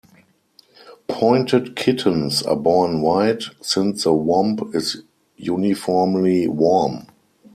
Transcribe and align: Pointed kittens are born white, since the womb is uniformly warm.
Pointed 1.07 1.75
kittens 1.75 2.41
are 2.41 2.55
born 2.55 3.03
white, 3.03 3.43
since 3.61 4.03
the 4.03 4.11
womb 4.13 4.57
is 4.73 5.03
uniformly 5.37 6.47
warm. 6.47 7.05